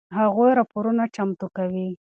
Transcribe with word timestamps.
هغوی 0.19 0.51
راپورونه 0.59 1.03
چمتو 1.15 1.47
کوي. 1.57 1.89